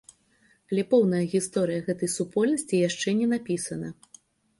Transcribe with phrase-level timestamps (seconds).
[0.69, 3.93] Але поўная гісторыя гэтай супольнасці яшчэ не напісана.